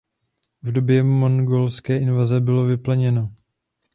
[0.61, 3.31] V době mongolské invaze bylo vypleněno.